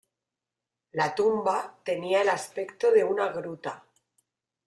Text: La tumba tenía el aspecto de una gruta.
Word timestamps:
La 0.93 1.13
tumba 1.13 1.77
tenía 1.83 2.23
el 2.23 2.29
aspecto 2.29 2.89
de 2.91 3.03
una 3.03 3.27
gruta. 3.31 3.85